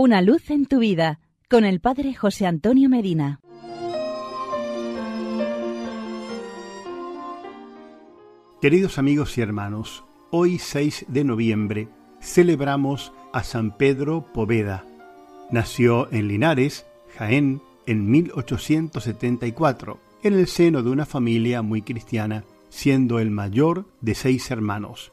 Una 0.00 0.22
luz 0.22 0.48
en 0.50 0.66
tu 0.66 0.78
vida 0.78 1.18
con 1.50 1.64
el 1.64 1.80
Padre 1.80 2.14
José 2.14 2.46
Antonio 2.46 2.88
Medina. 2.88 3.40
Queridos 8.62 8.96
amigos 8.98 9.36
y 9.36 9.40
hermanos, 9.40 10.04
hoy 10.30 10.60
6 10.60 11.06
de 11.08 11.24
noviembre 11.24 11.88
celebramos 12.20 13.12
a 13.32 13.42
San 13.42 13.76
Pedro 13.76 14.24
Poveda. 14.32 14.84
Nació 15.50 16.08
en 16.12 16.28
Linares, 16.28 16.86
Jaén, 17.16 17.60
en 17.86 18.08
1874, 18.08 19.98
en 20.22 20.34
el 20.34 20.46
seno 20.46 20.84
de 20.84 20.90
una 20.90 21.06
familia 21.06 21.62
muy 21.62 21.82
cristiana, 21.82 22.44
siendo 22.68 23.18
el 23.18 23.32
mayor 23.32 23.86
de 24.00 24.14
seis 24.14 24.48
hermanos. 24.52 25.10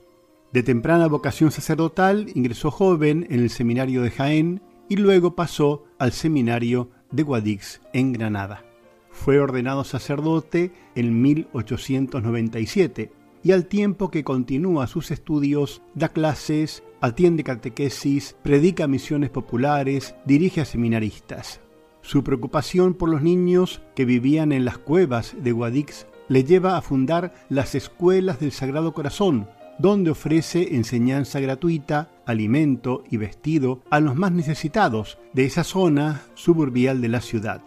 De 0.53 0.61
temprana 0.61 1.07
vocación 1.07 1.49
sacerdotal, 1.49 2.27
ingresó 2.35 2.69
joven 2.69 3.25
en 3.31 3.39
el 3.39 3.49
seminario 3.49 4.03
de 4.03 4.11
Jaén 4.11 4.61
y 4.89 4.97
luego 4.97 5.35
pasó 5.35 5.85
al 5.99 6.11
seminario 6.11 6.89
de 7.11 7.23
Guadix 7.23 7.81
en 7.93 8.13
Granada. 8.13 8.63
Fue 9.09 9.39
ordenado 9.39 9.83
sacerdote 9.83 10.71
en 10.95 11.21
1897 11.21 13.11
y 13.43 13.51
al 13.51 13.67
tiempo 13.67 14.11
que 14.11 14.23
continúa 14.23 14.87
sus 14.87 15.11
estudios 15.11 15.81
da 15.93 16.09
clases, 16.09 16.83
atiende 16.99 17.43
catequesis, 17.43 18.35
predica 18.41 18.87
misiones 18.87 19.29
populares, 19.29 20.15
dirige 20.25 20.61
a 20.61 20.65
seminaristas. 20.65 21.61
Su 22.01 22.23
preocupación 22.23 22.93
por 22.93 23.09
los 23.09 23.21
niños 23.21 23.81
que 23.95 24.05
vivían 24.05 24.51
en 24.51 24.65
las 24.65 24.77
cuevas 24.77 25.35
de 25.39 25.51
Guadix 25.51 26.07
le 26.27 26.43
lleva 26.43 26.77
a 26.77 26.81
fundar 26.81 27.33
las 27.49 27.75
escuelas 27.75 28.39
del 28.39 28.51
Sagrado 28.51 28.93
Corazón, 28.93 29.47
donde 29.77 30.11
ofrece 30.11 30.75
enseñanza 30.75 31.39
gratuita, 31.39 32.09
alimento 32.25 33.03
y 33.09 33.17
vestido 33.17 33.81
a 33.89 33.99
los 33.99 34.15
más 34.15 34.31
necesitados 34.31 35.17
de 35.33 35.45
esa 35.45 35.63
zona 35.63 36.21
suburbial 36.33 37.01
de 37.01 37.09
la 37.09 37.21
ciudad. 37.21 37.61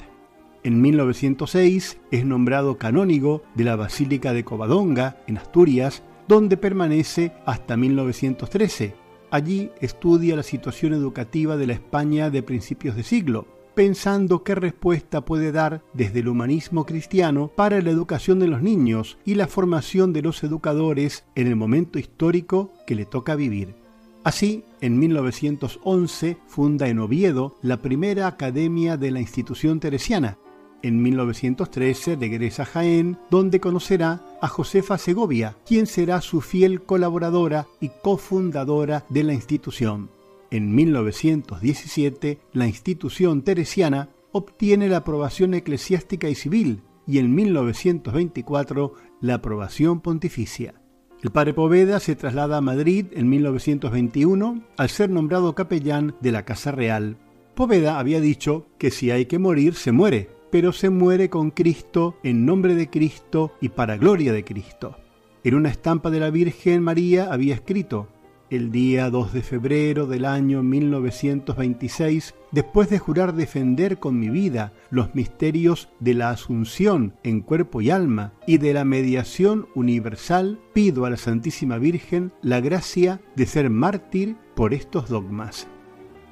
En 0.65 0.81
1906 0.81 1.99
es 2.11 2.25
nombrado 2.25 2.79
canónigo 2.79 3.43
de 3.55 3.65
la 3.65 3.77
Basílica 3.77 4.33
de 4.33 4.45
Covadonga, 4.45 5.17
en 5.27 5.39
Asturias, 5.39 6.03
donde 6.27 6.57
permanece 6.57 7.33
hasta 7.47 7.77
1913. 7.77 8.95
Allí 9.31 9.71
estudia 9.81 10.37
la 10.37 10.43
situación 10.43 10.95
educativa 10.95 11.57
de 11.57 11.67
la 11.67 11.75
España 11.75 12.31
de 12.31 12.43
principios 12.43 12.97
de 12.97 13.03
siglo, 13.03 13.47
pensando 13.79 14.43
qué 14.43 14.57
respuesta 14.57 15.25
puede 15.25 15.53
dar 15.53 15.85
desde 15.95 16.19
el 16.19 16.27
humanismo 16.27 16.85
cristiano 16.85 17.53
para 17.55 17.81
la 17.81 17.91
educación 17.91 18.41
de 18.41 18.49
los 18.49 18.61
niños 18.61 19.19
y 19.25 19.37
la 19.37 19.47
formación 19.47 20.13
de 20.13 20.21
los 20.21 20.43
educadores 20.43 21.27
en 21.37 21.47
el 21.47 21.55
momento 21.55 22.01
histórico 22.01 22.73
que 22.89 22.97
le 22.97 23.05
toca 23.05 23.37
vivir. 23.37 23.77
Así, 24.25 24.65
en 24.81 24.99
1911 24.99 26.39
funda 26.49 26.89
en 26.89 26.99
Oviedo 26.99 27.55
la 27.63 27.77
primera 27.77 28.27
academia 28.27 28.97
de 28.97 29.13
la 29.13 29.21
institución 29.21 29.79
teresiana. 29.79 30.39
En 30.83 31.01
1913 31.01 32.17
regresa 32.17 32.65
a 32.65 32.67
Jaén, 32.67 33.17
donde 33.31 33.61
conocerá 33.61 34.21
a 34.43 34.49
Josefa 34.49 34.99
Segovia, 34.99 35.55
quien 35.65 35.87
será 35.87 36.21
su 36.21 36.41
fiel 36.41 36.83
colaboradora 36.83 37.69
y 37.81 37.91
cofundadora 38.03 39.07
de 39.09 39.23
la 39.23 39.35
institución. 39.35 40.18
En 40.51 40.75
1917, 40.75 42.39
la 42.53 42.67
institución 42.67 43.43
teresiana 43.43 44.09
obtiene 44.33 44.89
la 44.89 44.99
aprobación 44.99 45.55
eclesiástica 45.55 46.29
y 46.29 46.35
civil 46.35 46.83
y 47.07 47.19
en 47.19 47.35
1924 47.35 48.95
la 49.21 49.35
aprobación 49.35 50.01
pontificia. 50.01 50.75
El 51.23 51.31
padre 51.31 51.53
Poveda 51.53 51.99
se 52.01 52.15
traslada 52.15 52.59
a 52.59 52.63
Madrid 52.63 53.07
en 53.13 53.29
1921 53.29 54.63
al 54.77 54.89
ser 54.89 55.11
nombrado 55.11 55.55
capellán 55.55 56.15
de 56.21 56.33
la 56.33 56.45
Casa 56.45 56.71
Real. 56.71 57.17
Poveda 57.55 57.99
había 57.99 58.21
dicho 58.21 58.67
que 58.79 58.91
si 58.91 59.11
hay 59.11 59.27
que 59.27 59.39
morir, 59.39 59.75
se 59.75 59.91
muere, 59.91 60.31
pero 60.51 60.73
se 60.73 60.91
muere 60.91 61.29
con 61.29 61.51
Cristo, 61.51 62.17
en 62.23 62.47
nombre 62.47 62.75
de 62.75 62.89
Cristo 62.89 63.53
y 63.61 63.71
para 63.71 63.97
gloria 63.97 64.33
de 64.33 64.45
Cristo. 64.45 64.97
En 65.43 65.57
una 65.57 65.71
estampa 65.71 66.11
de 66.11 66.21
la 66.21 66.31
Virgen 66.31 66.83
María 66.83 67.33
había 67.33 67.55
escrito, 67.55 68.09
el 68.51 68.71
día 68.71 69.11
2 69.11 69.33
de 69.33 69.43
febrero 69.43 70.07
del 70.07 70.25
año 70.25 70.63
1926, 70.63 72.35
después 72.51 72.89
de 72.89 72.99
jurar 72.99 73.35
defender 73.35 73.99
con 73.99 74.19
mi 74.19 74.31
vida 74.31 74.73
los 74.91 75.15
misterios 75.15 75.89
de 76.01 76.15
la 76.15 76.31
Asunción 76.31 77.15
en 77.23 77.41
cuerpo 77.41 77.81
y 77.81 77.91
alma 77.91 78.33
y 78.47 78.59
de 78.59 78.73
la 78.73 78.85
mediación 78.85 79.69
universal, 79.75 80.59
pido 80.73 81.05
a 81.05 81.11
la 81.11 81.17
Santísima 81.17 81.79
Virgen 81.79 82.33
la 82.43 82.61
gracia 82.61 83.21
de 83.37 83.47
ser 83.47 83.71
mártir 83.71 84.37
por 84.55 84.73
estos 84.73 85.09
dogmas. 85.09 85.69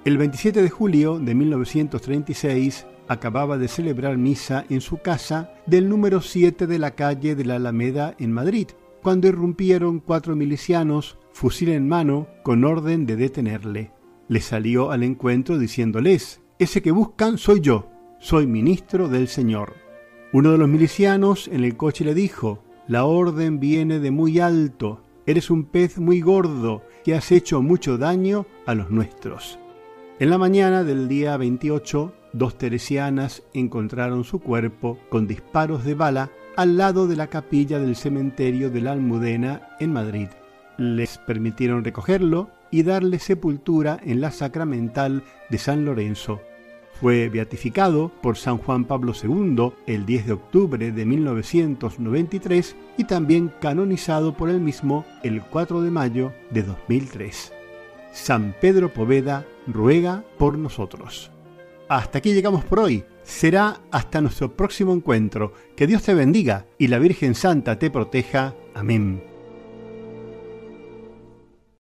El 0.04 0.18
27 0.18 0.62
de 0.62 0.70
julio 0.70 1.18
de 1.18 1.34
1936 1.34 2.86
acababa 3.08 3.58
de 3.58 3.68
celebrar 3.68 4.16
misa 4.16 4.64
en 4.68 4.80
su 4.80 4.98
casa 4.98 5.52
del 5.66 5.88
número 5.88 6.20
7 6.20 6.66
de 6.66 6.78
la 6.78 6.92
calle 6.92 7.34
de 7.34 7.44
la 7.44 7.56
Alameda 7.56 8.14
en 8.18 8.32
Madrid, 8.32 8.68
cuando 9.02 9.28
irrumpieron 9.28 10.00
cuatro 10.00 10.34
milicianos 10.34 11.18
fusil 11.36 11.68
en 11.68 11.86
mano, 11.86 12.28
con 12.42 12.64
orden 12.64 13.04
de 13.04 13.14
detenerle. 13.14 13.90
Le 14.26 14.40
salió 14.40 14.90
al 14.90 15.02
encuentro 15.02 15.58
diciéndoles, 15.58 16.40
Ese 16.58 16.80
que 16.80 16.92
buscan 16.92 17.36
soy 17.36 17.60
yo, 17.60 17.90
soy 18.18 18.46
ministro 18.46 19.08
del 19.08 19.28
Señor. 19.28 19.74
Uno 20.32 20.52
de 20.52 20.56
los 20.56 20.66
milicianos 20.66 21.48
en 21.48 21.62
el 21.62 21.76
coche 21.76 22.06
le 22.06 22.14
dijo, 22.14 22.64
La 22.88 23.04
orden 23.04 23.60
viene 23.60 24.00
de 24.00 24.10
muy 24.10 24.40
alto, 24.40 25.02
eres 25.26 25.50
un 25.50 25.64
pez 25.64 25.98
muy 25.98 26.22
gordo 26.22 26.84
que 27.04 27.14
has 27.14 27.30
hecho 27.30 27.60
mucho 27.60 27.98
daño 27.98 28.46
a 28.64 28.74
los 28.74 28.90
nuestros. 28.90 29.58
En 30.18 30.30
la 30.30 30.38
mañana 30.38 30.84
del 30.84 31.06
día 31.06 31.36
28, 31.36 32.14
dos 32.32 32.56
teresianas 32.56 33.42
encontraron 33.52 34.24
su 34.24 34.38
cuerpo 34.38 34.98
con 35.10 35.26
disparos 35.26 35.84
de 35.84 35.92
bala 35.92 36.30
al 36.56 36.78
lado 36.78 37.06
de 37.06 37.16
la 37.16 37.26
capilla 37.26 37.78
del 37.78 37.94
cementerio 37.94 38.70
de 38.70 38.80
la 38.80 38.92
Almudena 38.92 39.68
en 39.80 39.92
Madrid 39.92 40.28
les 40.78 41.18
permitieron 41.18 41.84
recogerlo 41.84 42.50
y 42.70 42.82
darle 42.82 43.18
sepultura 43.18 43.98
en 44.04 44.20
la 44.20 44.30
sacramental 44.30 45.22
de 45.50 45.58
San 45.58 45.84
Lorenzo. 45.84 46.40
Fue 47.00 47.28
beatificado 47.28 48.10
por 48.22 48.36
San 48.38 48.56
Juan 48.56 48.84
Pablo 48.84 49.12
II 49.12 49.72
el 49.86 50.06
10 50.06 50.26
de 50.26 50.32
octubre 50.32 50.92
de 50.92 51.04
1993 51.04 52.74
y 52.96 53.04
también 53.04 53.52
canonizado 53.60 54.34
por 54.34 54.48
él 54.48 54.60
mismo 54.60 55.04
el 55.22 55.42
4 55.42 55.82
de 55.82 55.90
mayo 55.90 56.32
de 56.50 56.62
2003. 56.62 57.52
San 58.12 58.54
Pedro 58.60 58.92
Poveda 58.94 59.44
ruega 59.66 60.24
por 60.38 60.56
nosotros. 60.56 61.30
Hasta 61.88 62.18
aquí 62.18 62.32
llegamos 62.32 62.64
por 62.64 62.80
hoy. 62.80 63.04
Será 63.22 63.80
hasta 63.90 64.20
nuestro 64.20 64.56
próximo 64.56 64.94
encuentro. 64.94 65.52
Que 65.76 65.86
Dios 65.86 66.02
te 66.02 66.14
bendiga 66.14 66.64
y 66.78 66.88
la 66.88 66.98
Virgen 66.98 67.34
Santa 67.34 67.78
te 67.78 67.90
proteja. 67.90 68.54
Amén. 68.74 69.35